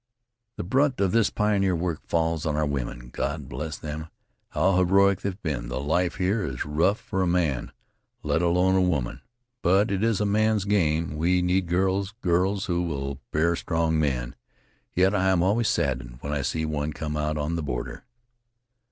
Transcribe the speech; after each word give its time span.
"The 0.57 0.63
brunt 0.63 0.99
of 0.99 1.11
this 1.11 1.29
pioneer 1.29 1.75
work 1.75 2.01
falls 2.07 2.47
on 2.47 2.55
our 2.57 2.65
women. 2.65 3.11
God 3.13 3.47
bless 3.47 3.77
them, 3.77 4.07
how 4.49 4.77
heroic 4.77 5.21
they've 5.21 5.39
been! 5.43 5.67
The 5.67 5.79
life 5.79 6.15
here 6.15 6.43
is 6.43 6.65
rough 6.65 6.99
for 6.99 7.21
a 7.21 7.27
man, 7.27 7.71
let 8.23 8.41
alone 8.41 8.73
a 8.75 8.81
woman. 8.81 9.21
But 9.61 9.91
it 9.91 10.03
is 10.03 10.19
a 10.19 10.25
man's 10.25 10.65
game. 10.65 11.17
We 11.17 11.43
need 11.43 11.67
girls, 11.67 12.15
girls 12.21 12.65
who 12.65 12.81
will 12.81 13.19
bear 13.29 13.55
strong 13.55 13.99
men. 13.99 14.35
Yet 14.95 15.13
I 15.13 15.29
am 15.29 15.43
always 15.43 15.67
saddened 15.69 16.17
when 16.21 16.33
I 16.33 16.41
see 16.41 16.65
one 16.65 16.93
come 16.93 17.15
out 17.15 17.37
on 17.37 17.55
the 17.55 17.61
border." 17.61 18.03